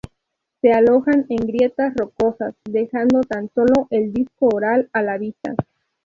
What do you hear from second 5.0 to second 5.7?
la vista.